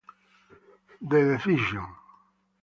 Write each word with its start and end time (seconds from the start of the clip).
The 1.11 1.21
Decision 1.37 1.85